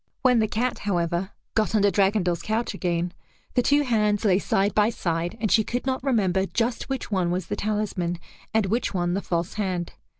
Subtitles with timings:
[0.23, 3.13] When the cat, however, got under Dragondel's couch again,
[3.53, 7.29] the two hands lay side by side and she could not remember just which one
[7.29, 8.17] was the talisman
[8.51, 9.93] and which one the false hand.